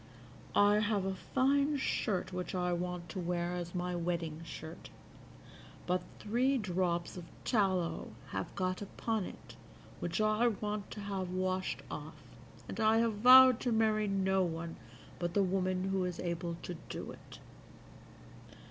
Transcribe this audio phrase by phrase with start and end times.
[0.55, 4.89] "I have a fine shirt which I want to wear as my wedding shirt,
[5.85, 9.55] but three drops of tallow have got upon it
[9.99, 12.15] which I want to have washed off,
[12.67, 14.75] and I have vowed to marry no one
[15.19, 17.37] but the woman who is able to do it.